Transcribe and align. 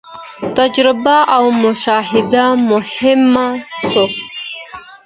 تجربه 0.57 1.17
او 1.35 1.45
مشاهده 1.63 2.45
مهمه 2.69 3.47
سوه. 3.89 4.09